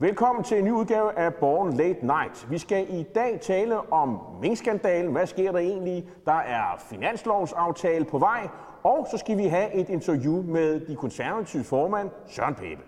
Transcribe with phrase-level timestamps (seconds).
[0.00, 2.50] Velkommen til en ny udgave af Born Late Night.
[2.50, 5.12] Vi skal i dag tale om minkskandalen.
[5.12, 6.08] Hvad sker der egentlig?
[6.24, 8.48] Der er finanslovsaftale på vej.
[8.84, 12.82] Og så skal vi have et interview med de konservative formand, Søren Pape.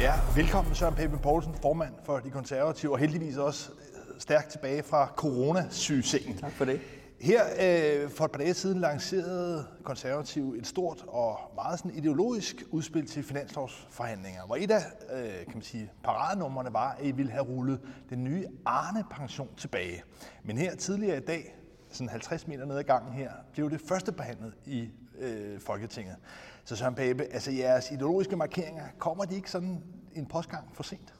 [0.00, 3.70] Ja, velkommen Søren Pape Poulsen, formand for de konservative, og heldigvis også
[4.18, 6.38] stærkt tilbage fra coronasygesengen.
[6.38, 6.80] Tak for det.
[7.20, 12.64] Her øh, for et par dage siden lancerede konservative et stort og meget sådan ideologisk
[12.70, 14.82] udspil til finanslovsforhandlinger, hvor et af
[15.12, 20.02] øh, kan man sige, paradenummerne var, at I ville have rullet den nye Arne-pension tilbage.
[20.42, 21.56] Men her tidligere i dag,
[21.90, 24.88] sådan 50 meter ned ad gangen her, blev det første behandlet i
[25.18, 26.16] øh, Folketinget.
[26.64, 29.82] Så Søren Pape, altså jeres ideologiske markeringer, kommer de ikke sådan
[30.14, 31.14] en postgang for sent?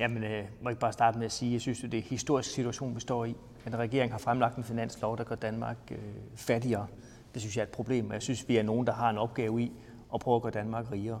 [0.00, 1.98] Jamen, øh, må jeg ikke bare starte med at sige, at jeg synes, at det
[1.98, 3.36] er en historisk situation, vi står i.
[3.66, 5.98] At regeringen har fremlagt en finanslov, der gør Danmark øh,
[6.34, 6.86] fattigere.
[7.34, 9.18] Det synes jeg er et problem, og jeg synes, vi er nogen, der har en
[9.18, 9.72] opgave i
[10.14, 11.20] at prøve at gøre Danmark rigere.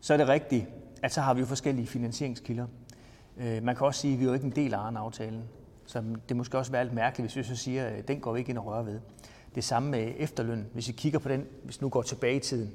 [0.00, 0.66] Så er det rigtigt,
[1.02, 2.66] at så har vi jo forskellige finansieringskilder.
[3.36, 5.44] Øh, man kan også sige, at vi er jo ikke en del af Arne-aftalen.
[5.86, 8.38] Så det måske også være lidt mærkeligt, hvis vi så siger, at den går vi
[8.38, 9.00] ikke ind og rører ved.
[9.54, 10.66] Det samme med efterløn.
[10.72, 12.72] Hvis vi kigger på den, hvis nu går tilbage i tiden,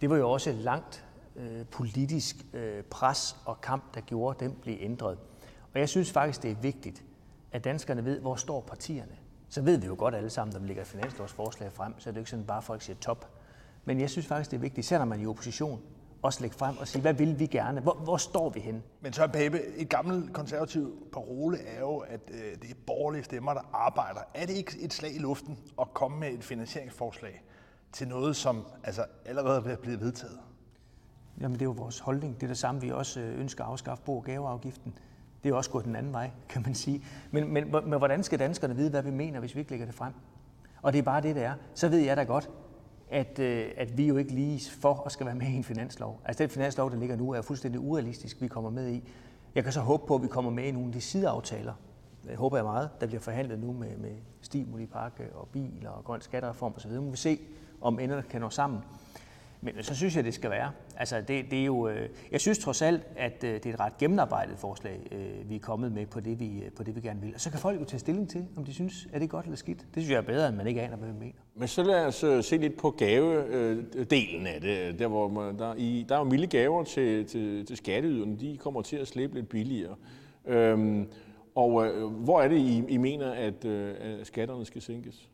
[0.00, 1.04] det var jo også langt
[1.36, 5.18] øh, politisk øh, pres og kamp, der gjorde, at den blev ændret.
[5.74, 7.02] Og jeg synes faktisk, det er vigtigt,
[7.52, 9.16] at danskerne ved, hvor står partierne.
[9.48, 12.12] Så ved vi jo godt alle sammen, når vi lægger et finanslovsforslag frem, så er
[12.12, 13.30] det ikke sådan bare, at folk siger top.
[13.84, 15.80] Men jeg synes faktisk, det er vigtigt, især når man er i opposition,
[16.22, 17.80] også lægge frem og sige, hvad vil vi gerne?
[17.80, 18.82] Hvor, hvor står vi hen?
[19.00, 23.54] Men Søren Pape, et gammelt konservativ parole er jo, at øh, det er borgerlige stemmer,
[23.54, 24.20] der arbejder.
[24.34, 27.44] Er det ikke et slag i luften at komme med et finansieringsforslag
[27.92, 30.38] til noget, som altså, allerede er blevet vedtaget?
[31.40, 32.34] Jamen det er jo vores holdning.
[32.34, 34.94] Det er det samme, vi også øh, ønsker at afskaffe bo- og gaveafgiften.
[35.42, 37.04] Det er også gået den anden vej, kan man sige.
[37.30, 39.94] Men, men, men hvordan skal danskerne vide, hvad vi mener, hvis vi ikke lægger det
[39.94, 40.12] frem?
[40.82, 41.54] Og det er bare det, det er.
[41.74, 42.50] Så ved jeg da godt,
[43.10, 46.20] at, øh, at vi jo ikke lige for at skal være med i en finanslov.
[46.24, 49.08] Altså den finanslov, der ligger nu, er fuldstændig urealistisk, vi kommer med i.
[49.54, 51.72] Jeg kan så håbe på, at vi kommer med i nogle af de sideaftaler.
[52.24, 56.04] Det håber jeg meget, der bliver forhandlet nu med, med stimulipakke øh, og biler og
[56.04, 56.90] grøn skattereform osv.
[56.90, 57.38] Nu må vi se,
[57.80, 58.80] om enderne kan nå sammen.
[59.64, 60.70] Men så synes jeg, det skal være.
[60.96, 63.80] Altså, det, det er jo, øh, jeg synes trods alt, at øh, det er et
[63.80, 67.00] ret gennemarbejdet forslag, øh, vi er kommet med på det, vi, øh, på det, vi
[67.00, 67.34] gerne vil.
[67.34, 69.56] Og så kan folk jo tage stilling til, om de synes, er det godt eller
[69.56, 69.78] skidt.
[69.78, 71.32] Det synes jeg er bedre, end man ikke aner, hvad vi mener.
[71.54, 74.98] Men så lad os øh, se lidt på gavedelen øh, af det.
[74.98, 78.38] Der, hvor man, der, i, der er jo milde gaver til, til, til skatteyderne.
[78.40, 79.96] De kommer til at slippe lidt billigere.
[80.46, 81.08] Øhm,
[81.54, 85.28] og øh, hvor er det, I, I mener, at, øh, at skatterne skal sænkes?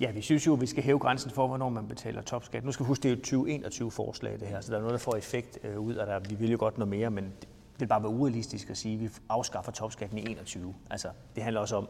[0.00, 2.64] Ja, vi synes jo, at vi skal hæve grænsen for, hvornår man betaler topskat.
[2.64, 4.92] Nu skal vi huske, det er jo 2021 forslag, det her, så der er noget,
[4.92, 6.30] der får effekt øh, ud af det.
[6.30, 9.00] Vi vil jo godt noget mere, men det vil bare være urealistisk at sige, at
[9.00, 10.74] vi afskaffer topskatten i 21.
[10.90, 11.88] Altså, det handler også om,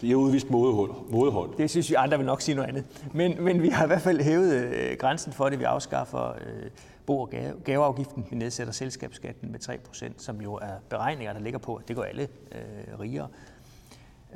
[0.00, 0.90] det er udvist modehold.
[1.10, 1.56] modehold.
[1.56, 2.84] Det synes vi andre vil nok sige noget andet.
[3.14, 5.58] Men, men vi har i hvert fald hævet øh, grænsen for det.
[5.58, 6.70] Vi afskaffer øh,
[7.06, 8.26] bo- og gave, gaveafgiften.
[8.30, 12.02] Vi nedsætter selskabsskatten med 3%, som jo er beregninger, der ligger på, at det går
[12.02, 13.28] alle øh, rigere.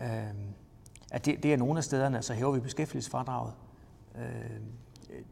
[0.02, 0.06] Øh,
[1.10, 3.52] at det, det er nogle af stederne, så hæver vi beskæftigelsesfradraget.
[4.16, 4.24] Øh,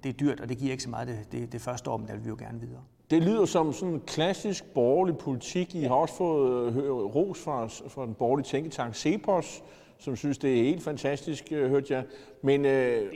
[0.02, 2.06] det er dyrt, og det giver ikke så meget det, det, det første år, men
[2.06, 2.80] der vil vi jo gerne videre.
[3.10, 5.74] Det lyder som sådan en klassisk borgerlig politik.
[5.74, 9.62] I har også fået øh, ros fra, fra den borgerlige tænketank Cepos,
[9.98, 12.04] som synes, det er helt fantastisk, øh, hørte jeg.
[12.42, 13.06] Men, øh, det er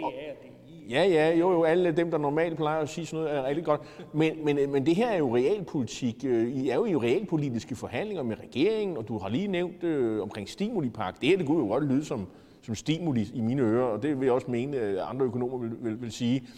[0.42, 0.52] det.
[0.90, 3.64] Ja, ja, jo, jo, alle dem, der normalt plejer at sige sådan noget, er rigtig
[3.64, 3.80] godt.
[4.12, 6.24] Men, men, men det her er jo realpolitik.
[6.24, 10.48] I er jo i realpolitiske forhandlinger med regeringen, og du har lige nævnt øh, omkring
[10.48, 11.20] stimulipak.
[11.20, 12.26] Det her, det kunne jo godt lyde som,
[12.62, 15.72] som stimuli i mine ører, og det vil jeg også mene, at andre økonomer vil,
[15.80, 16.48] vil, vil sige.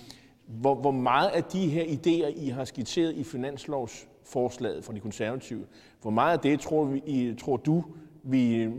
[0.47, 5.67] Hvor, hvor meget af de her idéer, I har skitseret i finanslovsforslaget fra de konservative,
[6.03, 7.85] hvor meget af det tror, vi, I, tror du,
[8.23, 8.73] vi øh,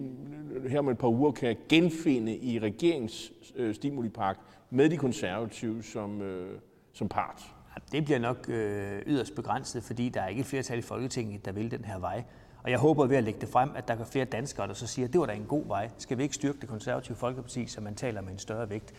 [0.69, 4.38] her om et par uger kan genfinde i regerings øh, stimulipak
[4.69, 6.59] med de konservative som, øh,
[6.94, 7.56] som part?
[7.91, 11.72] Det bliver nok øh, yderst begrænset, fordi der er ikke flertal i Folketinget, der vil
[11.72, 12.24] den her vej.
[12.66, 14.88] Og jeg håber ved at lægge det frem, at der er flere danskere, der så
[14.88, 15.90] siger, at det var da en god vej.
[15.98, 18.94] Skal vi ikke styrke det konservative Folkeparti, så man taler med en større vægt?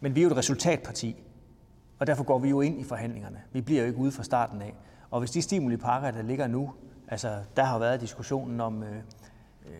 [0.00, 1.22] Men vi er jo et resultatparti,
[1.98, 3.40] og derfor går vi jo ind i forhandlingerne.
[3.52, 4.74] Vi bliver jo ikke ude fra starten af.
[5.10, 6.72] Og hvis de stimulipakker, der ligger nu,
[7.08, 8.96] altså der har været diskussionen om øh,
[9.66, 9.74] øh,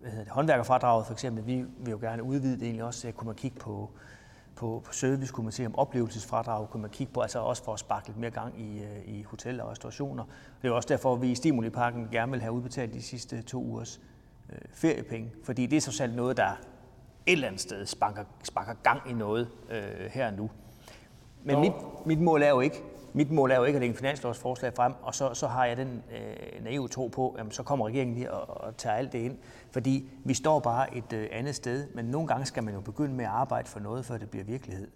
[0.00, 3.12] hvad hedder det, håndværkerfradraget for eksempel, vi vil jo gerne udvide det egentlig også, så
[3.12, 3.90] kunne man kigge på
[4.58, 7.72] på, på service, kunne man se om oplevelsesfradrag, kunne man kigge på, altså også for
[7.72, 10.24] at sparke lidt mere gang i, øh, i hoteller og restaurationer.
[10.62, 13.62] Det er også derfor, at vi i Stimuliparken gerne vil have udbetalt de sidste to
[13.64, 14.00] ugers
[14.52, 16.48] øh, feriepenge, fordi det er så selv noget, der
[17.26, 20.50] et eller andet sted sparker, sparker gang i noget øh, her nu.
[21.44, 21.72] Men mit,
[22.06, 22.82] mit mål er jo ikke
[23.12, 25.76] mit mål er jo ikke at lægge en finanslovsforslag frem, og så, så har jeg
[25.76, 29.18] den øh, naive tro på, at så kommer regeringen lige og, og tager alt det
[29.18, 29.38] ind.
[29.70, 33.14] Fordi vi står bare et øh, andet sted, men nogle gange skal man jo begynde
[33.14, 34.88] med at arbejde for noget, før det bliver virkelighed.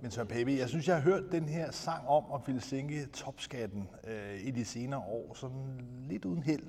[0.00, 3.06] Men Søren Pape, jeg synes, jeg har hørt den her sang om at ville sænke
[3.12, 6.68] topskatten øh, i de senere år, sådan lidt uden held.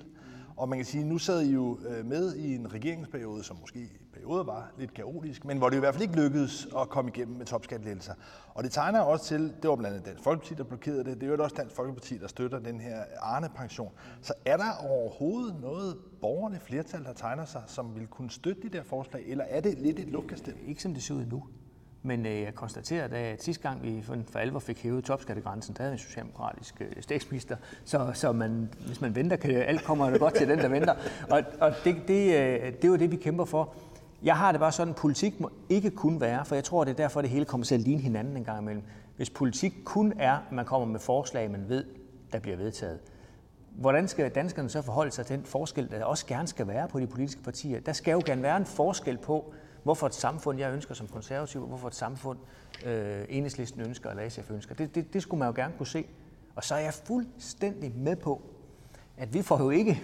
[0.56, 3.78] Og man kan sige, nu sad I jo øh, med i en regeringsperiode, som måske
[3.78, 7.10] i perioder var lidt kaotisk, men hvor det i hvert fald ikke lykkedes at komme
[7.14, 8.14] igennem med topskattelettelser.
[8.54, 11.22] Og det tegner også til, det var blandt andet Dansk Folkeparti, der blokerede det, det
[11.22, 13.92] er jo også Dansk Folkeparti, der støtter den her Arne-pension.
[14.20, 18.68] Så er der overhovedet noget borgerne flertal, der tegner sig, som vil kunne støtte de
[18.68, 20.54] der forslag, eller er det lidt et luftkastel?
[20.66, 21.44] Ikke som det ser ud nu.
[22.06, 25.82] Men øh, jeg konstaterer, at sidste gang vi for, for alvor fik hævet topskattegrænsen, der
[25.82, 27.56] havde en socialdemokratisk øh, statsminister.
[27.84, 30.94] Så, så man, hvis man venter, kan alt kommer det godt til den, der venter.
[31.30, 33.74] Og, og det, det, øh, det er jo det, vi kæmper for.
[34.22, 36.90] Jeg har det bare sådan, at politik må ikke kun være, for jeg tror, det
[36.90, 38.82] er derfor, det hele kommer til at ligne hinanden en gang imellem.
[39.16, 41.84] Hvis politik kun er, at man kommer med forslag, man ved,
[42.32, 42.98] der bliver vedtaget,
[43.70, 47.00] hvordan skal danskerne så forholde sig til den forskel, der også gerne skal være på
[47.00, 47.80] de politiske partier?
[47.80, 49.54] Der skal jo gerne være en forskel på,
[49.84, 52.38] hvorfor et samfund, jeg ønsker som konservativ, og hvorfor et samfund,
[52.86, 54.74] øh, enhedslisten ønsker, eller SF ønsker.
[54.74, 56.06] Det, det, det skulle man jo gerne kunne se.
[56.56, 58.42] Og så er jeg fuldstændig med på,
[59.16, 60.02] at vi får jo ikke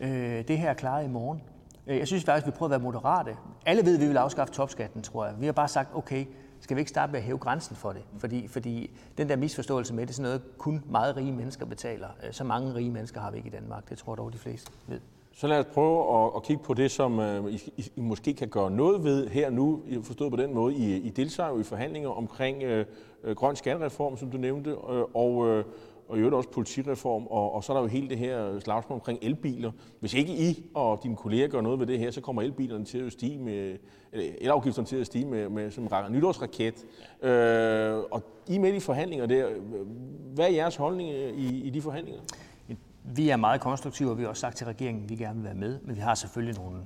[0.00, 1.42] øh, det her klaret i morgen.
[1.86, 3.36] Øh, jeg synes faktisk, vi prøver at være moderate.
[3.66, 5.34] Alle ved, at vi vil afskaffe topskatten, tror jeg.
[5.40, 6.26] Vi har bare sagt, okay,
[6.60, 8.02] skal vi ikke starte med at hæve grænsen for det?
[8.18, 12.08] Fordi, fordi den der misforståelse med, det er sådan noget, kun meget rige mennesker betaler.
[12.26, 13.88] Øh, så mange rige mennesker har vi ikke i Danmark.
[13.88, 15.00] Det tror jeg dog, de fleste ved.
[15.38, 17.60] Så lad os prøve at, at kigge på det, som øh, I,
[17.96, 20.74] I måske kan gøre noget ved her nu, forstået på den måde.
[20.74, 22.86] I, I deltager jo i forhandlinger omkring øh,
[23.24, 25.64] øh, grøn skattereform, som du nævnte, og, uh,
[26.08, 28.94] og i øvrigt også politireform, og, og så er der jo hele det her slagsmål
[28.94, 29.72] omkring elbiler.
[30.00, 32.98] Hvis ikke I og dine kolleger gør noget ved det her, så kommer elbilerne til
[32.98, 33.76] at stige med,
[34.12, 36.74] eller elafgifterne til at stige med, med som en nytårsraket.
[38.10, 39.48] Og I er med i forhandlinger der.
[40.34, 42.20] Hvad er jeres holdning i, i de forhandlinger?
[43.08, 45.44] Vi er meget konstruktive, og vi har også sagt til regeringen, at vi gerne vil
[45.44, 46.76] være med, men vi har selvfølgelig nogle,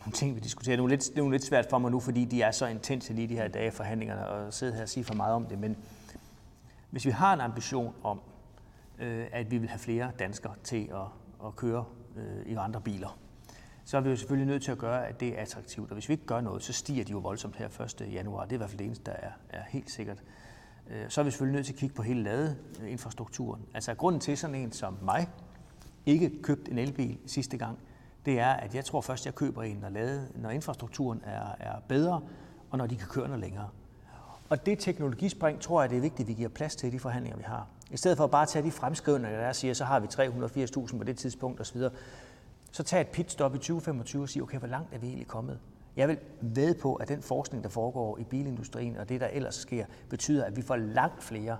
[0.00, 0.76] nogle ting, vi diskuterer.
[0.76, 3.12] Det er, lidt, det er lidt svært for mig nu, fordi de er så intense
[3.12, 5.76] lige de her dage forhandlingerne, og sidde her og sige for meget om det, men
[6.90, 8.20] hvis vi har en ambition om,
[8.98, 11.84] øh, at vi vil have flere danskere til at, at køre
[12.16, 13.18] øh, i andre biler,
[13.84, 15.90] så er vi jo selvfølgelig nødt til at gøre, at det er attraktivt.
[15.90, 18.12] Og hvis vi ikke gør noget, så stiger de jo voldsomt her 1.
[18.12, 18.44] januar.
[18.44, 20.22] Det er i hvert fald det eneste, der er, er helt sikkert.
[20.92, 23.62] Øh, så er vi selvfølgelig nødt til at kigge på hele ladeinfrastrukturen.
[23.74, 25.28] Altså grunden til sådan en som mig
[26.06, 27.78] ikke købte en elbil sidste gang,
[28.26, 31.80] det er, at jeg tror først, jeg køber en, når, lade, når infrastrukturen er, er
[31.88, 32.20] bedre,
[32.70, 33.68] og når de kan køre noget længere.
[34.48, 36.98] Og det teknologispring tror jeg, det er vigtigt, at vi giver plads til i de
[36.98, 37.66] forhandlinger, vi har.
[37.90, 41.04] I stedet for at bare tage de fremskrivninger, der siger, så har vi 380.000 på
[41.04, 41.80] det tidspunkt osv.,
[42.72, 45.58] så tag et pitstop i 2025 og sige, okay, hvor langt er vi egentlig kommet?
[45.96, 49.54] Jeg vil ved på, at den forskning, der foregår i bilindustrien og det, der ellers
[49.54, 51.56] sker, betyder, at vi får langt flere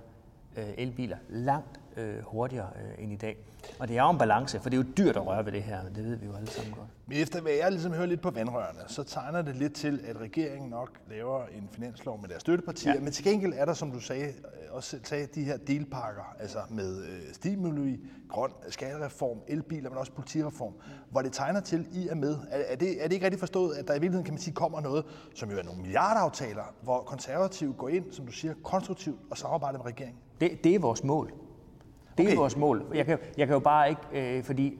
[0.55, 3.37] elbiler, langt øh, hurtigere øh, end i dag.
[3.79, 5.63] Og det er jo en balance, for det er jo dyrt at røre ved det
[5.63, 6.87] her, det ved vi jo alle sammen godt.
[7.07, 10.17] Men efter hvad jeg ligesom hører lidt på vandrørene, så tegner det lidt til, at
[10.21, 12.99] regeringen nok laver en finanslov med deres støttepartier, ja.
[12.99, 14.33] men til gengæld er der, som du sagde, øh,
[14.71, 20.73] også sagde, de her delpakker, altså med øh, stimuli, grøn skattereform, elbiler, men også politireform,
[21.11, 22.37] hvor det tegner til, I er med.
[22.49, 24.53] Er, er, det, er det ikke rigtig forstået, at der i virkeligheden, kan man sige,
[24.53, 25.05] kommer noget,
[25.35, 29.77] som jo er nogle milliardaftaler, hvor konservative går ind, som du siger, konstruktivt og samarbejder
[29.77, 30.22] med regeringen?
[30.41, 31.33] Det, det er vores mål.
[32.17, 32.33] Det okay.
[32.33, 32.85] er vores mål.
[32.93, 34.77] Jeg kan, jeg kan jo bare ikke, øh, fordi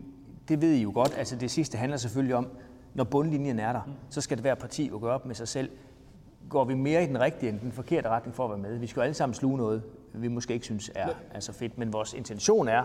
[0.47, 2.47] det ved I jo godt, altså det sidste handler selvfølgelig om,
[2.93, 3.93] når bundlinjen er der, mm.
[4.09, 5.69] så skal det være parti at gøre op med sig selv.
[6.49, 8.77] Går vi mere i den rigtige end den forkerte retning for at være med?
[8.77, 9.83] Vi skal jo alle sammen sluge noget,
[10.13, 12.83] vi måske ikke synes er, er så fedt, men vores intention er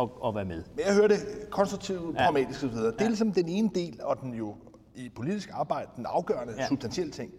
[0.00, 0.62] at, at være med.
[0.76, 1.18] Men jeg hører det
[1.50, 2.24] konstruktivt, ja.
[2.24, 2.76] pragmatisk osv.
[2.76, 3.06] Det er ja.
[3.06, 4.54] ligesom den ene del, og den jo
[4.94, 6.66] i politisk arbejde, den afgørende, ja.
[6.66, 7.32] substantielle ting.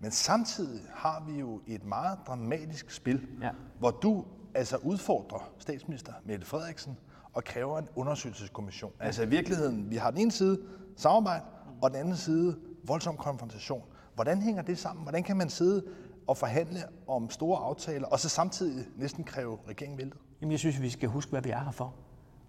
[0.00, 3.50] Men samtidig har vi jo et meget dramatisk spil, ja.
[3.78, 4.24] hvor du
[4.54, 6.96] altså udfordrer statsminister Mette Frederiksen
[7.32, 8.92] og kræver en undersøgelseskommission.
[9.00, 10.62] Altså i virkeligheden, vi har den ene side
[10.96, 11.44] samarbejde,
[11.82, 13.82] og den anden side voldsom konfrontation.
[14.14, 15.02] Hvordan hænger det sammen?
[15.02, 15.84] Hvordan kan man sidde
[16.26, 20.20] og forhandle om store aftaler, og så samtidig næsten kræve regeringen væltet?
[20.40, 21.94] Jamen, jeg synes, vi skal huske, hvad vi er her for.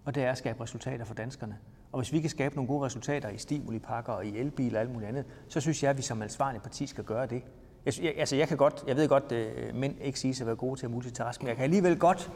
[0.04, 1.58] Og det er at skabe resultater for danskerne.
[1.92, 4.92] Og hvis vi kan skabe nogle gode resultater i stimulipakker og i elbiler og alt
[4.92, 7.42] muligt andet, så synes jeg, at vi som ansvarlig parti skal gøre det.
[7.86, 10.56] Jeg, jeg, altså jeg kan godt, jeg ved godt, at mænd ikke siger at være
[10.56, 12.30] gode til at multitaske, men jeg kan alligevel godt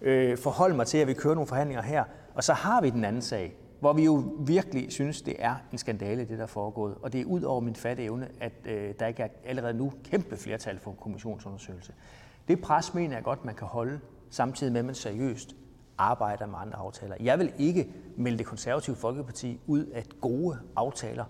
[0.00, 2.04] øh, forholde mig til, at vi kører nogle forhandlinger her.
[2.34, 5.78] Og så har vi den anden sag, hvor vi jo virkelig synes, det er en
[5.78, 6.94] skandale, det der er foregået.
[7.02, 9.92] Og det er ud over min fatte evne, at øh, der ikke er allerede nu
[10.04, 11.92] kæmpe flertal for en kommissionsundersøgelse.
[12.48, 15.56] Det pres mener jeg godt, man kan holde, samtidig med, at man seriøst
[15.98, 17.16] arbejder med andre aftaler.
[17.20, 21.24] Jeg vil ikke melde det konservative Folkeparti ud af gode aftaler,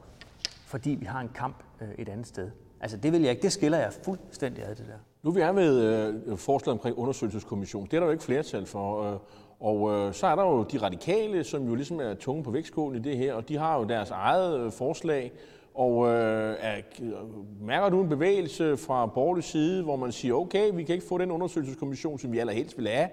[0.67, 2.51] fordi vi har en kamp øh, et andet sted.
[2.81, 4.99] Altså det vil jeg ikke, det skiller jeg fuldstændig af det der.
[5.23, 5.83] Nu er vi er ved
[6.27, 7.85] øh, forslaget omkring undersøgelseskommission.
[7.85, 9.13] Det er der jo ikke flertal for.
[9.13, 9.19] Øh,
[9.61, 13.01] og øh, så er der jo de radikale, som jo ligesom er tunge på vægtskålen
[13.01, 15.33] i det her, og de har jo deres eget øh, forslag.
[15.75, 17.13] Og øh, er, øh,
[17.61, 21.19] mærker du en bevægelse fra borgerlig side, hvor man siger, okay, vi kan ikke få
[21.19, 23.09] den undersøgelseskommission, som vi allerhelst vil have,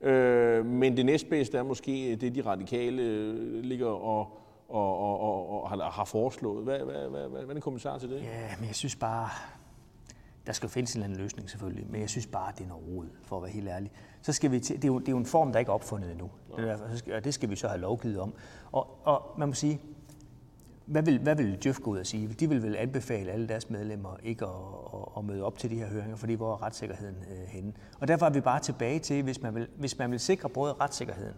[0.00, 4.38] øh, men det næstbedste er måske det, de radikale øh, ligger og,
[4.68, 6.64] og, og, og, og har, har foreslået.
[6.64, 8.22] Hvad, hvad, hvad, hvad, hvad er din kommentar til det?
[8.22, 9.28] Ja, men jeg synes bare,
[10.46, 12.84] der skal findes en eller anden løsning selvfølgelig, men jeg synes bare, det er noget
[12.88, 13.90] rod, for at være helt ærlig.
[14.22, 15.74] Så skal vi til, det, er jo, det er jo en form, der ikke er
[15.74, 18.34] opfundet endnu, det der, og det skal vi så have lovgivet om.
[18.72, 19.80] Og, og man må sige,
[20.88, 22.28] hvad vil, hvad vil Djøf gå ud og sige?
[22.28, 24.50] De vil vel anbefale alle deres medlemmer ikke at,
[24.94, 27.72] at, at møde op til de her høringer, fordi hvor er retssikkerheden øh, henne?
[28.00, 30.72] Og derfor er vi bare tilbage til, hvis man vil, hvis man vil sikre både
[30.72, 31.36] retssikkerheden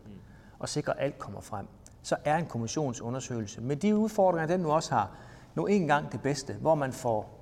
[0.59, 1.67] og sikre, at alt kommer frem,
[2.03, 5.11] så er en kommissionsundersøgelse med de udfordringer, den nu også har,
[5.55, 7.41] nu engang det bedste, hvor man får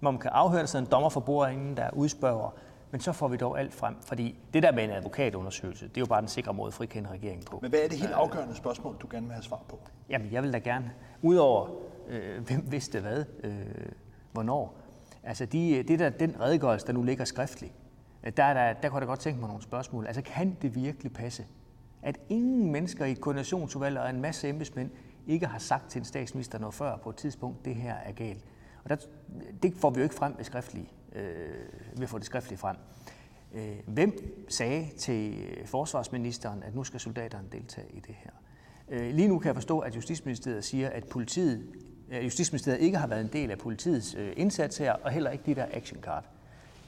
[0.00, 2.50] hvor man kan afhøre, der en dommer for bordenden, der udspørger,
[2.90, 3.94] men så får vi dog alt frem.
[4.02, 7.10] Fordi det der med en advokatundersøgelse, det er jo bare den sikre måde at frikende
[7.10, 7.58] regeringen på.
[7.62, 9.78] Men hvad er det helt afgørende spørgsmål, du gerne vil have svar på?
[10.08, 10.92] Jamen, jeg vil da gerne,
[11.22, 11.68] udover
[12.08, 13.52] øh, hvem vidste hvad, øh,
[14.32, 14.76] hvornår.
[15.22, 17.72] Altså, de, det der, den redegørelse, der nu ligger skriftligt,
[18.24, 20.06] øh, der, der, der kunne jeg da godt tænke mig nogle spørgsmål.
[20.06, 21.46] Altså, kan det virkelig passe,
[22.02, 24.90] at ingen mennesker i et koordinationsudvalg og en masse embedsmænd
[25.26, 28.44] ikke har sagt til en statsminister noget før på et tidspunkt, det her er galt?
[28.84, 28.96] Og der,
[29.62, 31.22] det får vi jo ikke frem ved skriftlige, øh,
[31.96, 32.76] ved at få det skriftligt frem.
[33.54, 38.30] Øh, hvem sagde til forsvarsministeren, at nu skal soldaterne deltage i det her?
[38.88, 41.66] Øh, lige nu kan jeg forstå, at Justitsministeriet siger, at politiet,
[42.10, 45.44] øh, Justitsministeriet ikke har været en del af politiets øh, indsats her, og heller ikke
[45.46, 46.24] de der action card.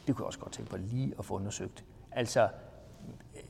[0.07, 1.85] Det kunne jeg også godt tænke på lige at få undersøgt.
[2.13, 3.41] Altså, øh,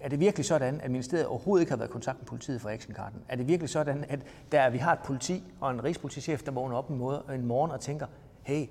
[0.00, 2.68] er det virkelig sådan, at ministeriet overhovedet ikke har været i kontakt med politiet for
[2.68, 3.20] actionkarten?
[3.28, 4.20] Er det virkelig sådan, at
[4.52, 7.70] der vi har et politi og en rigspolitichef, der vågner op en, måde, en morgen
[7.70, 8.06] og tænker,
[8.42, 8.66] hey,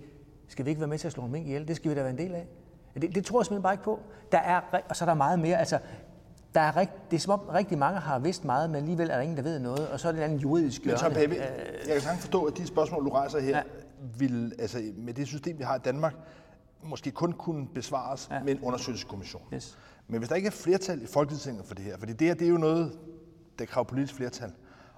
[0.48, 1.68] skal vi ikke være med til at slå mink ihjel?
[1.68, 2.48] Det skal vi da være en del af.
[3.02, 4.00] Det, det tror jeg simpelthen bare ikke på.
[4.32, 5.58] Der er, og så er der meget mere.
[5.58, 5.80] Altså,
[6.54, 9.16] der er rigt, det er som om rigtig mange har vidst meget, men alligevel er
[9.16, 11.04] der ingen, der ved noget, og så er det en anden juridisk hjørne.
[11.04, 11.36] Men så, Pape,
[11.86, 13.64] jeg kan sagtens forstå, at de spørgsmål, du rejser her, ja.
[14.18, 16.16] vil, altså, med det system, vi har i Danmark,
[16.84, 18.44] måske kun kunne besvares ja.
[18.44, 19.42] med en undersøgelseskommission.
[19.54, 19.78] Yes.
[20.08, 22.46] Men hvis der ikke er flertal i Folketinget for det her, fordi det her det
[22.46, 23.00] er jo noget,
[23.60, 24.52] der kræver politisk flertal,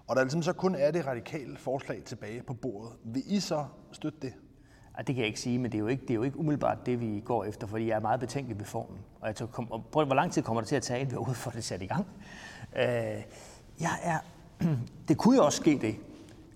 [0.08, 3.66] og der ligesom så kun er det radikale forslag tilbage på bordet, vil I så
[3.92, 4.34] støtte det?
[5.00, 6.40] Ja, det kan jeg ikke sige, men det er, jo ikke, det er jo ikke
[6.40, 8.98] umiddelbart det, vi går efter, fordi jeg er meget betænkelig ved formen.
[9.22, 11.16] Og jeg tror, kom, prøv, hvor lang tid kommer det til at tage, inden vi
[11.16, 12.08] er ude for det sat i gang?
[12.76, 12.84] Øh,
[13.80, 14.18] jeg er,
[15.08, 15.96] det kunne jo også ske det,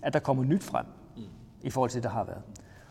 [0.02, 0.86] at der kommer nyt frem
[1.62, 2.42] i forhold til det, der har været.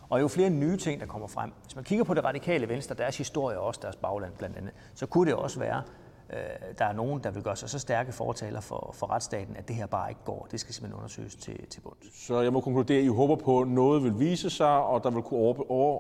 [0.10, 1.52] Og jo flere nye ting, der kommer frem.
[1.64, 4.74] Hvis man kigger på det radikale venstre, deres historie og også deres bagland blandt andet,
[4.94, 5.82] så kunne det også være,
[6.78, 9.76] der er nogen, der vil gøre sig så stærke fortaler for, for retsstaten, at det
[9.76, 10.48] her bare ikke går.
[10.52, 12.26] Det skal simpelthen undersøges til, til bunds.
[12.26, 15.10] Så jeg må konkludere, at I håber på, at noget vil vise sig, og der
[15.10, 15.40] vil kunne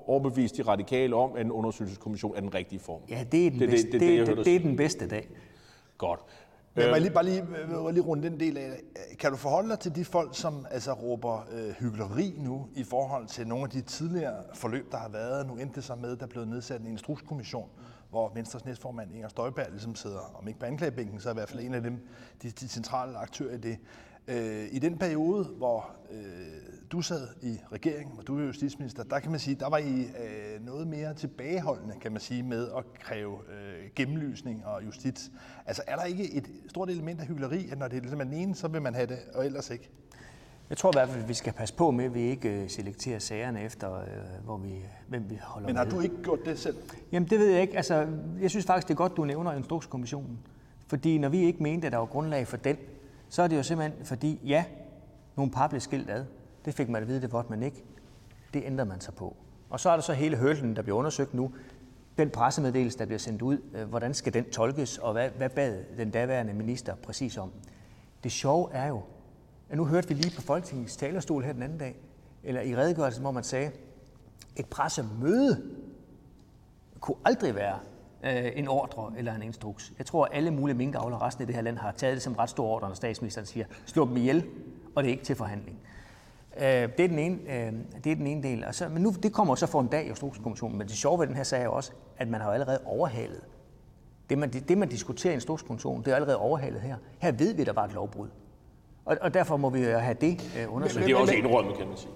[0.07, 3.01] overbevise de radikale om, at en undersøgelseskommission er den rigtige form.
[3.09, 5.29] Ja, det er den, det, bedste, det, det, det, det, det er den bedste dag.
[5.97, 6.19] Godt.
[6.75, 7.43] Jeg må lige, bare lige,
[7.91, 8.81] lige runde den del af
[9.19, 13.27] Kan du forholde dig til de folk, som altså råber øh, hyggeleri nu i forhold
[13.27, 15.47] til nogle af de tidligere forløb, der har været?
[15.47, 17.69] Nu endte det så med, at der blev nedsat en instrukskommission,
[18.13, 21.49] hvor Venstres næstformand Inger Støjberg ligesom sidder, om ikke på anklagebænken, så er i hvert
[21.49, 22.07] fald en af dem,
[22.41, 23.77] de, de centrale aktører i det.
[24.27, 26.21] Øh, I den periode, hvor øh,
[26.91, 30.01] du sad i regeringen, hvor du var justitsminister, der kan man sige, der var I
[30.01, 35.31] øh, noget mere tilbageholdende, kan man sige, med at kræve øh, gennemlysning og justits.
[35.65, 38.39] Altså er der ikke et stort element af hyggeleri, at når det ligesom er ligesom
[38.39, 39.89] den ene, så vil man have det, og ellers ikke?
[40.73, 42.69] Jeg tror i hvert fald, at vi skal passe på med, at vi ikke øh,
[42.69, 44.07] selekterer sagerne efter, øh,
[44.43, 44.69] hvor vi,
[45.07, 45.91] hvem vi holder Men har med.
[45.91, 46.75] du ikke gjort det selv?
[47.11, 47.75] Jamen det ved jeg ikke.
[47.75, 48.07] Altså,
[48.41, 50.39] jeg synes faktisk, det er godt, du nævner Instrukskommissionen.
[50.87, 52.77] Fordi når vi ikke mente, at der var grundlag for den,
[53.29, 54.65] så er det jo simpelthen fordi, ja,
[55.35, 56.25] nogle par blev skilt ad.
[56.65, 57.83] Det fik man at vide, det var man ikke.
[58.53, 59.35] Det ændrer man sig på.
[59.69, 61.51] Og så er der så hele hørlen, der bliver undersøgt nu.
[62.17, 65.83] Den pressemeddelelse, der bliver sendt ud, øh, hvordan skal den tolkes, og hvad, hvad bad
[65.97, 67.51] den daværende minister præcis om?
[68.23, 69.01] Det sjove er jo,
[69.77, 71.95] nu hørte vi lige på Folketingets talerstol her den anden dag,
[72.43, 73.71] eller i redegørelsen, hvor man sagde,
[74.55, 75.63] et pressemøde
[76.99, 77.79] kunne aldrig være
[78.23, 79.93] øh, en ordre eller en instruks.
[79.97, 82.33] Jeg tror, at alle mulige minkavlere resten af det her land har taget det som
[82.33, 84.45] ret stor ordre, når statsministeren siger, slå dem ihjel,
[84.95, 85.79] og det er ikke til forhandling.
[86.57, 88.65] Øh, det, er den ene, øh, det er den ene del.
[88.65, 91.19] Og så, men nu, det kommer så for en dag i Instrukskommissionen, men det sjove
[91.19, 93.41] ved den her sag er også, at man har jo allerede overhalet.
[94.29, 96.95] Det man, det, man diskuterer i Instrukskommissionen, det er allerede overhalet her.
[97.19, 98.27] Her ved vi, at der var et lovbrud.
[99.05, 100.99] Og, og derfor må vi jo have det øh, undersøgt.
[100.99, 102.11] Men det er også indrømmet, kan man sige.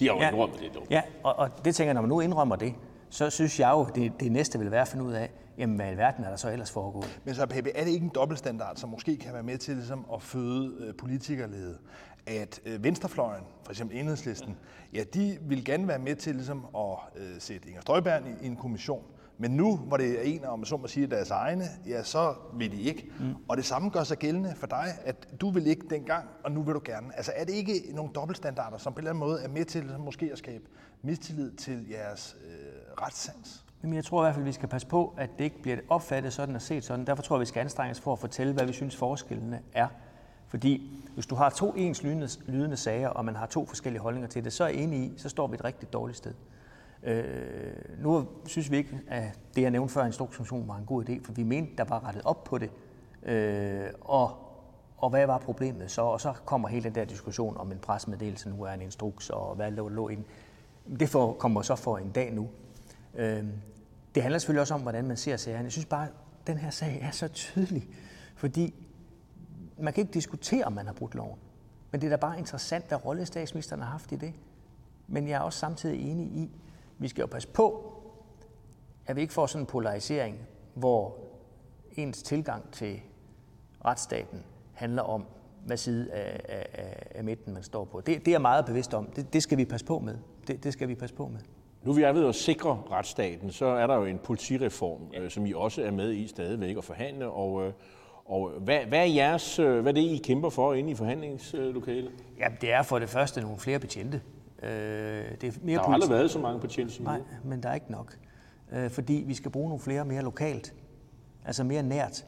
[0.00, 0.74] De har jo ja, indrømmet det.
[0.74, 0.86] Dog.
[0.90, 2.74] Ja, og, og det tænker jeg, når man nu indrømmer det,
[3.10, 5.92] så synes jeg jo, det, det næste vil være at finde ud af, jamen hvad
[5.92, 7.20] i verden er der så ellers foregået?
[7.24, 10.06] Men så Pepe, er det ikke en dobbeltstandard, som måske kan være med til ligesom,
[10.14, 11.78] at føde øh, politikerlede?
[12.26, 14.56] at øh, venstrefløjen, for eksempel enhedslisten,
[14.92, 18.46] ja, de vil gerne være med til ligesom, at øh, sætte Inger Støjberg i, i
[18.46, 19.04] en kommission.
[19.38, 22.72] Men nu, hvor det er en, om så må sige, deres egne, ja, så vil
[22.72, 23.10] de ikke.
[23.20, 23.34] Mm.
[23.48, 26.62] Og det samme gør sig gældende for dig, at du vil ikke dengang, og nu
[26.62, 27.16] vil du gerne.
[27.16, 29.94] Altså er det ikke nogle dobbeltstandarder, som på en eller anden måde er med til
[29.98, 30.64] måske at skabe
[31.02, 33.64] mistillid til jeres øh, retssans?
[33.82, 35.76] Jamen, jeg tror i hvert fald, at vi skal passe på, at det ikke bliver
[35.88, 37.06] opfattet sådan og set sådan.
[37.06, 39.88] Derfor tror jeg, vi skal anstrenge os for at fortælle, hvad vi synes forskellene er.
[40.48, 44.28] Fordi hvis du har to ens lydende, lydende sager, og man har to forskellige holdninger
[44.28, 46.34] til det, så er jeg enig i, så står vi et rigtig dårligt sted.
[47.04, 51.24] Øh, nu synes vi ikke, at det, jeg nævnte før, instruktion var en god idé,
[51.24, 52.70] for vi mente, der var rettet op på det.
[53.22, 54.36] Øh, og,
[54.96, 56.02] og hvad var problemet så?
[56.02, 59.54] Og så kommer hele den der diskussion om en presmeddelelse nu er en instruks, og
[59.54, 60.24] hvad lå, lå ind.
[61.00, 62.48] Det for, kommer så for en dag nu.
[63.14, 63.44] Øh,
[64.14, 65.64] det handler selvfølgelig også om, hvordan man ser sagerne.
[65.64, 66.12] Jeg synes bare, at
[66.46, 67.88] den her sag er så tydelig,
[68.36, 68.74] fordi
[69.78, 71.38] man kan ikke diskutere, om man har brudt loven.
[71.90, 74.34] Men det er da bare interessant, hvad rolle statsministeren har haft i det.
[75.08, 76.50] Men jeg er også samtidig enig i,
[76.98, 77.92] vi skal jo passe på,
[79.06, 80.38] at vi ikke får sådan en polarisering,
[80.74, 81.16] hvor
[81.96, 83.00] ens tilgang til
[83.84, 85.24] retsstaten handler om,
[85.66, 86.40] hvad side af,
[86.72, 88.00] af, af midten man står på.
[88.00, 89.06] Det, det er jeg meget bevidst om.
[89.06, 90.18] Det, det skal vi passe på med.
[90.46, 91.40] Det, det skal vi passe på med.
[91.82, 95.20] Nu vi er ved at sikre retsstaten, så er der jo en politireform, ja.
[95.20, 97.30] øh, som I også er med i stadigvæk at forhandle.
[97.30, 97.72] Og, øh,
[98.24, 102.12] og hvad, hvad er jeres, øh, hvad er det, I kæmper for inde i forhandlingslokalet?
[102.38, 104.20] Ja, det er for det første nogle flere betjente.
[104.64, 104.70] Øh,
[105.40, 107.68] det er mere der har politi- aldrig været så mange betjente som Nej, men der
[107.68, 108.18] er ikke nok.
[108.72, 110.74] Øh, fordi vi skal bruge nogle flere mere lokalt.
[111.44, 112.26] Altså mere nært.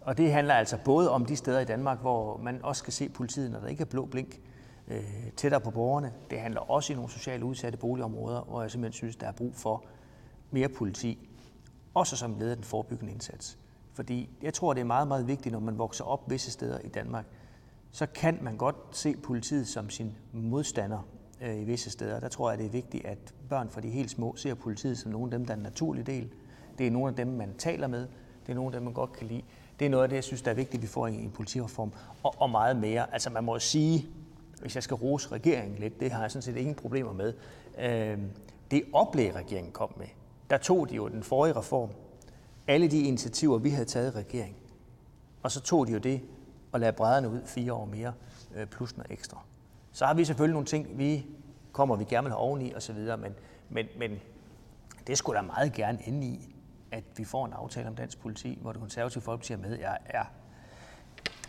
[0.00, 3.08] Og det handler altså både om de steder i Danmark, hvor man også skal se
[3.08, 4.40] politiet, når der ikke er blå blink,
[4.88, 6.12] øh, tættere på borgerne.
[6.30, 9.54] Det handler også i nogle socialt udsatte boligområder, hvor jeg simpelthen synes, der er brug
[9.54, 9.84] for
[10.50, 11.28] mere politi.
[11.94, 13.58] Også som led af den forebyggende indsats.
[13.94, 16.88] Fordi jeg tror, det er meget, meget vigtigt, når man vokser op visse steder i
[16.88, 17.24] Danmark,
[17.90, 21.06] så kan man godt se politiet som sin modstander
[21.42, 22.20] øh, i visse steder.
[22.20, 23.18] Der tror jeg, det er vigtigt, at
[23.48, 26.06] børn fra de helt små ser politiet som nogle af dem, der er en naturlig
[26.06, 26.28] del.
[26.78, 28.08] Det er nogle af dem, man taler med.
[28.46, 29.42] Det er nogle af dem, man godt kan lide.
[29.78, 31.30] Det er noget af det, jeg synes, der er vigtigt, at vi får i en
[31.30, 31.92] politireform.
[32.22, 33.12] Og, og meget mere.
[33.12, 34.06] Altså man må sige,
[34.60, 37.34] hvis jeg skal rose regeringen lidt, det har jeg sådan set ingen problemer med.
[37.78, 38.18] Øh,
[38.70, 40.06] det oplæg, regeringen kom med,
[40.50, 41.88] der tog de jo den forrige reform,
[42.66, 44.56] alle de initiativer, vi havde taget i regeringen,
[45.42, 46.20] og så tog de jo det
[46.72, 48.12] og lade brædderne ud fire år mere,
[48.54, 49.42] øh, plus noget ekstra.
[49.92, 51.26] Så har vi selvfølgelig nogle ting, vi
[51.72, 53.34] kommer, vi gerne vil have oveni osv., men,
[53.68, 54.20] men, men
[55.06, 56.54] det skulle da meget gerne ende i,
[56.90, 59.78] at vi får en aftale om dansk politi, hvor det konservative folkeparti er med.
[59.78, 60.24] Jeg er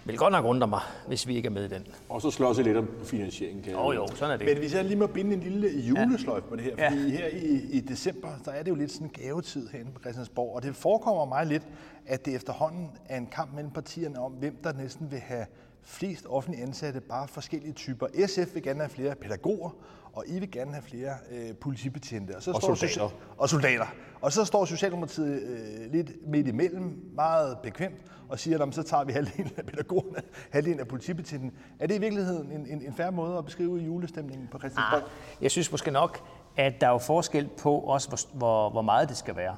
[0.06, 1.88] vil godt nok undre mig, hvis vi ikke er med i den.
[2.10, 3.64] Og så slår sig lidt om finansieringen.
[3.64, 4.48] Kan oh, jo, sådan er det.
[4.48, 7.18] Men hvis jeg lige må binde en lille julesløjf på det her, fordi ja.
[7.18, 10.64] her i, i december, så er det jo lidt sådan gavetid herinde på Christiansborg, og
[10.64, 11.64] det forekommer mig lidt,
[12.06, 15.46] at det efterhånden er en kamp mellem partierne om, hvem der næsten vil have
[15.84, 18.08] flest offentlige ansatte, bare forskellige typer.
[18.28, 19.70] SF vil gerne have flere pædagoger,
[20.14, 22.36] og I vil gerne have flere øh, politibetjente.
[22.36, 23.10] Og, så og står soldater.
[23.38, 23.86] Og soldater.
[24.22, 29.04] Og så står Socialdemokratiet øh, lidt midt imellem, meget bekvemt, og siger, at så tager
[29.04, 31.52] vi halvdelen af pædagogerne, halvdelen af politibetjenten.
[31.80, 35.04] Er det i virkeligheden en, en, en færre måde at beskrive julestemningen på Christiansborg?
[35.04, 35.10] Ah,
[35.42, 39.10] jeg synes måske nok, at der er jo forskel på også, hvor, hvor, hvor meget
[39.10, 39.56] det skal være.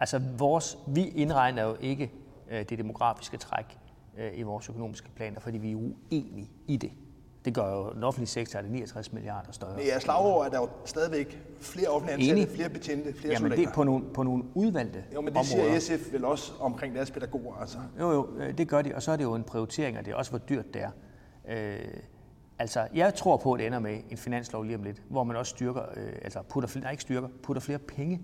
[0.00, 2.12] Altså, vores, vi indregner jo ikke
[2.50, 3.78] øh, det demografiske træk
[4.34, 6.90] i vores økonomiske planer, fordi vi er uenige i det.
[7.44, 9.86] Det gør jo den offentlige sektor, er det 69 milliarder større.
[9.88, 12.54] Er slagord, at der jo stadigvæk flere offentlige ansatte, Enig.
[12.56, 13.62] flere betjente, flere Jamen, soldater.
[13.62, 15.78] det er på nogle, på nogle udvalgte Jo, men det områder.
[15.78, 17.78] siger SF vel også omkring deres pædagoger, altså.
[18.00, 20.10] Jo, jo, øh, det gør de, og så er det jo en prioritering, og det
[20.12, 20.90] er også, hvor dyrt det er.
[21.48, 21.78] Øh,
[22.58, 25.36] altså, jeg tror på, at det ender med en finanslov lige om lidt, hvor man
[25.36, 28.22] også styrker, øh, altså putter, nej, ikke styrker, putter flere penge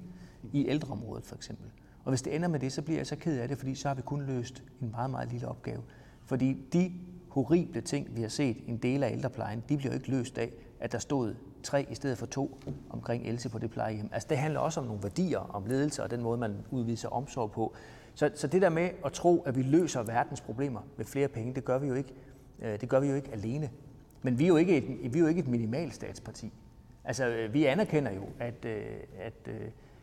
[0.53, 1.66] i ældreområdet for eksempel.
[2.05, 3.89] Og hvis det ender med det, så bliver jeg så ked af det, fordi så
[3.89, 5.83] har vi kun løst en meget, meget lille opgave.
[6.25, 6.93] Fordi de
[7.29, 10.39] horrible ting, vi har set i en del af ældreplejen, de bliver jo ikke løst
[10.39, 12.61] af, at der stod tre i stedet for to
[12.91, 14.09] omkring Else på det plejehjem.
[14.13, 17.53] Altså det handler også om nogle værdier, om ledelse og den måde, man udviser omsorg
[17.53, 17.75] på.
[18.15, 21.55] Så, så det der med at tro, at vi løser verdens problemer med flere penge,
[21.55, 22.15] det gør vi jo ikke.
[22.63, 23.71] Øh, det gør vi jo ikke alene.
[24.23, 26.53] Men vi er jo ikke et, vi er jo ikke et minimalstatsparti.
[27.05, 28.85] Altså, øh, vi anerkender jo, at, øh,
[29.19, 29.49] at,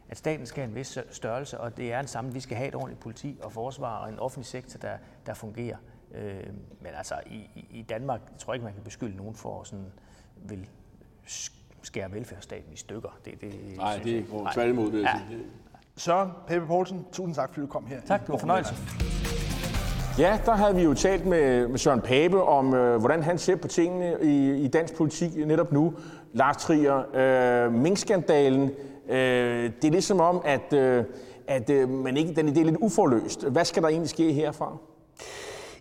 [0.09, 2.67] at staten skal have en vis størrelse, og det er en sammen, vi skal have
[2.67, 5.77] et ordentligt politi og forsvar og en offentlig sektor, der, der fungerer.
[6.15, 6.43] Øh,
[6.81, 9.67] men altså, i, i Danmark jeg tror jeg ikke, man kan beskylde nogen for at
[9.67, 9.85] sådan,
[10.35, 10.69] vil
[11.81, 13.19] skære velfærdsstaten i stykker.
[13.25, 15.39] Det, det, Nej, det er tværtimod, vil jeg sige.
[15.97, 18.01] Søren Peppe Poulsen, tusind tak, fordi du kom her.
[18.01, 18.75] Tak, det var fornøjelse.
[20.19, 23.55] Ja, der havde vi jo talt med, med Søren Pape om, øh, hvordan han ser
[23.55, 25.93] på tingene i, i dansk politik netop nu.
[26.33, 27.15] Lars Trier,
[27.65, 28.71] øh, minkskandalen,
[29.09, 31.03] øh, det er ligesom om, at, øh,
[31.47, 33.47] at øh, man ikke, den, idé er lidt uforløst.
[33.47, 34.77] Hvad skal der egentlig ske herfra?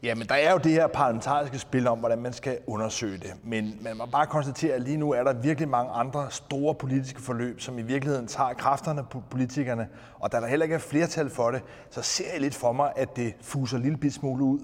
[0.02, 3.32] Ja, men der er jo det her parlamentariske spil om, hvordan man skal undersøge det.
[3.44, 7.22] Men man må bare konstatere, at lige nu er der virkelig mange andre store politiske
[7.22, 9.88] forløb, som i virkeligheden tager kræfterne på politikerne.
[10.18, 12.92] Og da der heller ikke er flertal for det, så ser jeg lidt for mig,
[12.96, 14.58] at det fuser en lille smule ud.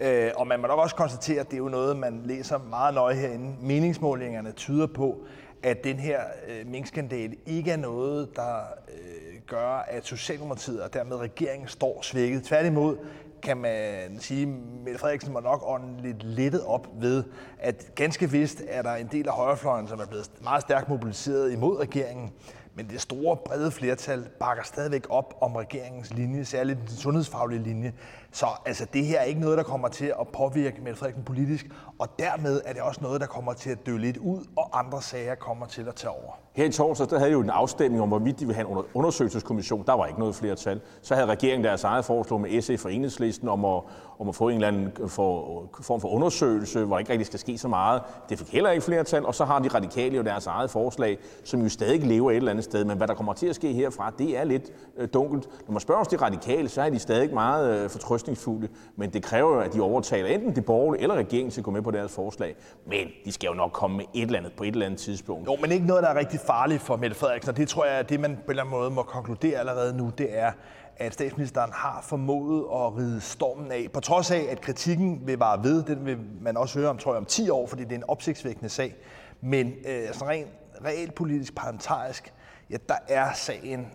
[0.00, 2.94] Øh, og man må nok også konstatere, at det er jo noget, man læser meget
[2.94, 3.54] nøje herinde.
[3.60, 5.16] Meningsmålingerne tyder på,
[5.62, 8.56] at den her øh, minkskandale ikke er noget, der
[8.88, 12.42] øh, gør, at Socialdemokratiet og dermed regeringen står svækket.
[12.42, 12.96] Tværtimod
[13.42, 14.46] kan man sige,
[14.84, 17.24] Mette Frederiksen må nok ånde lidt lettet op ved,
[17.58, 21.52] at ganske vist er der en del af højrefløjen, som er blevet meget stærkt mobiliseret
[21.52, 22.32] imod regeringen.
[22.78, 27.92] Men det store, brede flertal bakker stadigvæk op om regeringens linje, særligt den sundhedsfaglige linje.
[28.32, 31.66] Så altså, det her er ikke noget, der kommer til at påvirke Mette Frederiksen politisk,
[31.98, 35.02] og dermed er det også noget, der kommer til at dø lidt ud, og andre
[35.02, 36.38] sager kommer til at tage over.
[36.52, 39.84] Her i torsdag, der havde jo en afstemning om, hvorvidt de ville have en undersøgelseskommission.
[39.86, 40.80] Der var ikke noget flertal.
[41.02, 43.82] Så havde regeringen deres eget forslag med SF og Enhedslisten om at,
[44.18, 47.38] om at få en eller anden for, form for undersøgelse, hvor der ikke rigtig skal
[47.38, 48.02] ske så meget.
[48.28, 49.26] Det fik heller ikke flertal.
[49.26, 52.50] Og så har de radikale jo deres eget forslag, som jo stadig lever et eller
[52.50, 52.84] andet sted.
[52.84, 55.48] Men hvad der kommer til at ske herfra, det er lidt øh, dunkelt.
[55.66, 58.68] Når man spørger os de radikale, så er de stadig meget øh, fortrøstningsfulde.
[58.96, 61.70] Men det kræver jo, at de overtaler enten det borgerlige eller regeringen til at gå
[61.70, 62.56] med på deres forslag.
[62.86, 65.46] Men de skal jo nok komme med et eller andet på et eller andet tidspunkt.
[65.46, 67.50] Jo, men ikke noget, der er rigtig farligt for Mette Frederiksen.
[67.50, 69.96] Og det tror jeg, at det man på en eller anden måde må konkludere allerede
[69.96, 70.52] nu, det er,
[70.96, 73.88] at statsministeren har formået at ride stormen af.
[73.92, 77.12] På trods af, at kritikken vil vare ved, den vil man også høre om, tror
[77.12, 78.94] jeg, om 10 år, fordi det er en opsigtsvækkende sag.
[79.40, 80.48] Men øh, altså rent
[80.84, 82.32] reelt politisk parlamentarisk,
[82.70, 83.92] ja, der er sagen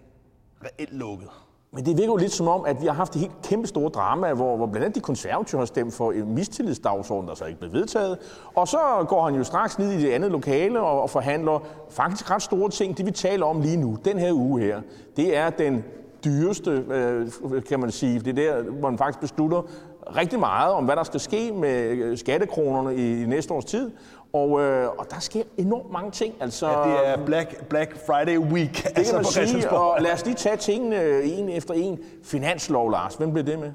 [0.65, 1.29] reelt lukket.
[1.75, 3.89] Men det virker jo lidt som om, at vi har haft et helt kæmpe store
[3.89, 7.59] drama, hvor, hvor blandt andet de konservative har stemt for en mistillidsdagsorden, der så ikke
[7.59, 8.17] blev vedtaget.
[8.55, 12.31] Og så går han jo straks ned i det andet lokale og, og forhandler faktisk
[12.31, 12.97] ret store ting.
[12.97, 14.81] Det vi taler om lige nu, den her uge her,
[15.15, 15.83] det er den
[16.25, 17.31] dyreste, øh,
[17.69, 18.19] kan man sige.
[18.19, 19.61] Det er der, hvor man faktisk beslutter
[20.15, 23.91] rigtig meget om, hvad der skal ske med øh, skattekronerne skattekronerne i næste års tid.
[24.33, 26.35] Og, øh, og der sker enormt mange ting.
[26.39, 28.83] Altså, ja, det er Black, Black Friday week.
[28.83, 31.99] Det altså kan man sige, og lad os lige tage tingene en efter en.
[32.23, 33.71] Finanslov, Lars, hvem bliver det med?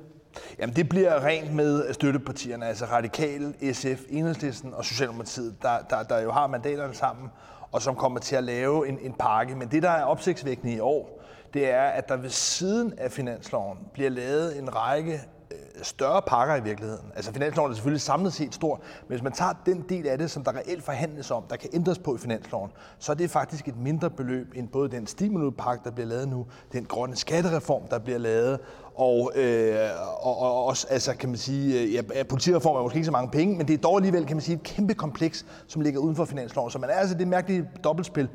[0.59, 6.21] Jamen det bliver rent med støttepartierne, altså Radikale, SF, Enhedslisten og Socialdemokratiet, der, der, der
[6.21, 7.31] jo har mandaterne sammen,
[7.73, 9.55] og som kommer til at lave en, en pakke.
[9.55, 11.23] Men det, der er opsigtsvækkende i år,
[11.55, 16.57] det er, at der ved siden af finansloven bliver lavet en række Øh, større pakker
[16.57, 17.13] i virkeligheden.
[17.17, 20.31] Altså finansloven er selvfølgelig samlet set stor, men hvis man tager den del af det,
[20.31, 23.69] som der reelt forhandles om, der kan ændres på i finansloven, så er det faktisk
[23.69, 27.99] et mindre beløb end både den stimulpakke, der bliver lavet nu, den grønne skattereform, der
[27.99, 28.59] bliver lavet,
[28.95, 29.77] og, øh,
[30.21, 33.31] og, og også, altså kan man sige, øh, ja, politireform er måske ikke så mange
[33.31, 36.17] penge, men det er dog alligevel, kan man sige, et kæmpe kompleks, som ligger uden
[36.17, 36.71] for finansloven.
[36.71, 38.29] Så man er altså det mærkelige dobbeltspil,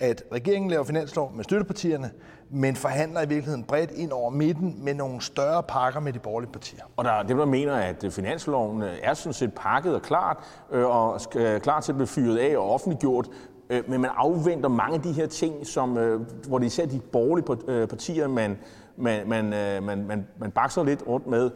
[0.00, 2.10] at regeringen laver finanslov med støttepartierne,
[2.50, 6.52] men forhandler i virkeligheden bredt ind over midten med nogle større pakker med de borgerlige
[6.52, 6.82] partier.
[6.96, 10.36] Og der er dem, der mener, at finansloven øh, er sådan set pakket og klart,
[10.72, 13.28] øh, og skal, øh, klar til at blive fyret af og offentliggjort,
[13.70, 17.00] øh, men man afventer mange af de her ting, som, øh, hvor det især de
[17.12, 18.58] borgerlige partier, man,
[18.96, 19.44] man, man,
[19.82, 21.50] man, man, man bakser lidt rundt med.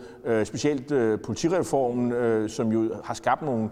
[0.45, 3.71] Specielt politireformen, som jo har skabt nogle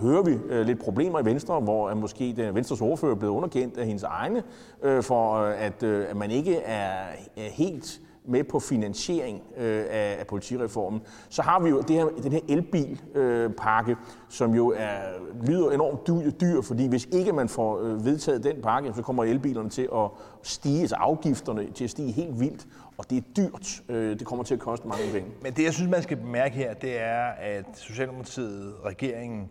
[0.00, 3.32] hører vi øh, lidt problemer i Venstre, hvor øh, måske den Venstres ordfører er blevet
[3.32, 4.42] underkendt af hendes egne,
[4.82, 6.92] øh, for øh, at, øh, at man ikke er,
[7.36, 11.00] er helt med på finansiering øh, af, af politireformen.
[11.28, 13.96] Så har vi jo det her, den her elbilpakke, øh,
[14.28, 14.98] som jo er,
[15.46, 19.24] lyder enormt dyr, dyr, fordi hvis ikke man får øh, vedtaget den pakke, så kommer
[19.24, 20.10] elbilerne til at
[20.42, 22.66] stige, altså afgifterne til at stige helt vildt,
[22.98, 23.82] og det er dyrt.
[23.88, 25.28] Øh, det kommer til at koste mange penge.
[25.42, 29.50] Men det, jeg synes, man skal bemærke her, det er, at Socialdemokratiet, regeringen,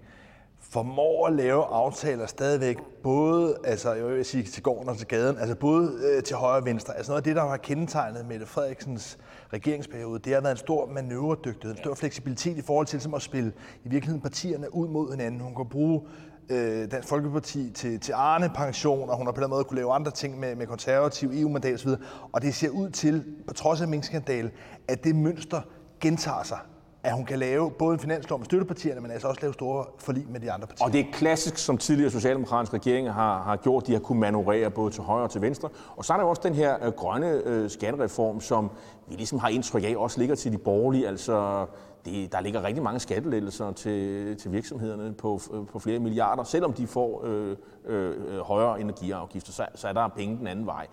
[0.61, 5.37] formår at lave aftaler stadigvæk, både altså, jeg vil sige, til gården og til gaden,
[5.37, 6.97] altså både øh, til højre og venstre.
[6.97, 9.17] Altså noget af det, der har kendetegnet Mette Frederiksens
[9.53, 13.21] regeringsperiode, det har været en stor manøvredygtighed, en stor fleksibilitet i forhold til som at
[13.21, 13.51] spille
[13.83, 15.39] i virkeligheden partierne ud mod hinanden.
[15.39, 16.01] Hun kan bruge
[16.49, 20.11] øh, Dansk Folkeparti til, til Arne-pension, og hun har på den måde kunne lave andre
[20.11, 21.89] ting med, med konservativ EU-mandat osv.
[22.31, 24.51] Og det ser ud til, på trods af minkskandal,
[24.87, 25.61] at det mønster
[26.01, 26.59] gentager sig
[27.03, 30.25] at hun kan lave både en finanslov med støttepartierne, men altså også lave store forlig
[30.29, 30.85] med de andre partier.
[30.85, 34.71] Og det er klassisk, som tidligere socialdemokratiske regeringer har, har gjort, de har kunnet manøvrere
[34.71, 35.69] både til højre og til venstre.
[35.95, 38.71] Og så er der jo også den her øh, grønne øh, skattereform, som
[39.07, 41.07] vi ligesom har indtryk af, også ligger til de borgerlige.
[41.07, 41.65] Altså,
[42.05, 46.43] det, der ligger rigtig mange skattelettelser til, til virksomhederne på, på flere milliarder.
[46.43, 50.88] Selvom de får øh, øh, højere energiafgifter, så, så er der penge den anden vej.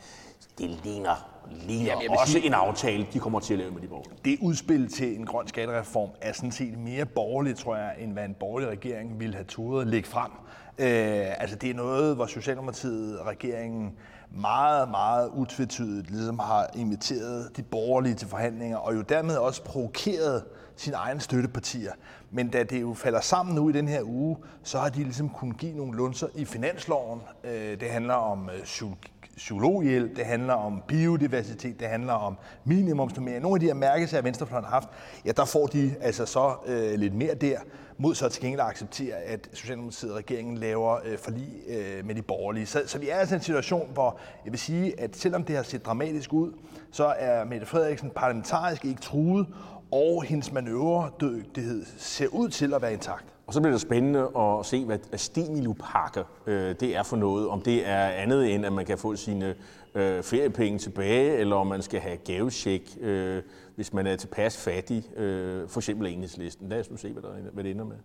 [0.58, 3.88] Det ligner ligner Jamen, også sige, en aftale, de kommer til at lave med de
[3.88, 4.18] borgerlige.
[4.24, 8.24] Det udspil til en grøn skattereform er sådan set mere borgerligt, tror jeg, end hvad
[8.24, 10.30] en borgerlig regering ville have turet lægge frem.
[10.78, 13.92] Øh, altså det er noget, hvor Socialdemokratiet, regeringen,
[14.30, 20.44] meget, meget utvetydigt ligesom har inviteret de borgerlige til forhandlinger, og jo dermed også provokeret
[20.76, 21.92] sine egne støttepartier.
[22.30, 25.28] Men da det jo falder sammen nu i den her uge, så har de ligesom
[25.28, 27.20] kunnet give nogle lunser i finansloven.
[27.44, 28.92] Øh, det handler om øh,
[29.36, 33.42] psykologhjælp, det handler om biodiversitet, det handler om minimumsnormering.
[33.42, 34.88] Nogle af de her mærkesager, Venstrefløjen har haft,
[35.24, 37.58] ja, der får de altså så øh, lidt mere der,
[37.98, 42.14] mod så til gengæld at acceptere, at Socialdemokratiet og regeringen laver øh, forlig øh, med
[42.14, 42.66] de borgerlige.
[42.66, 45.56] Så, så vi er altså i en situation, hvor jeg vil sige, at selvom det
[45.56, 46.52] har set dramatisk ud,
[46.90, 49.46] så er Mette Frederiksen parlamentarisk ikke truet,
[49.92, 53.24] og hendes manøvredygtighed ser ud til at være intakt.
[53.46, 57.48] Og så bliver det spændende at se, hvad Stemilupakke øh, det er for noget.
[57.48, 59.54] Om det er andet end, at man kan få sine
[59.94, 63.42] øh, feriepenge tilbage, eller om man skal have gavecheck, øh,
[63.74, 66.68] hvis man er tilpas fattig, øh, for eksempel enhedslisten.
[66.68, 67.96] Lad os nu se, hvad, der, hvad det ender med.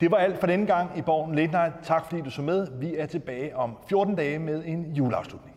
[0.00, 1.74] Det var alt for denne gang i Borgen Late Night.
[1.82, 2.66] Tak fordi du så med.
[2.80, 5.56] Vi er tilbage om 14 dage med en juleafslutning.